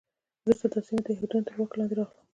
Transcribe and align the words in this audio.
وروسته 0.43 0.65
دا 0.73 0.79
سیمه 0.87 1.01
د 1.03 1.07
یهودانو 1.13 1.47
تر 1.47 1.53
واک 1.55 1.71
لاندې 1.77 1.95
راغله. 1.99 2.21